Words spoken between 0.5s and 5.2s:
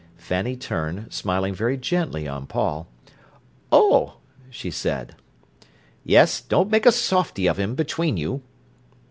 turned, smiling very gently on Paul. "Oh!" she said.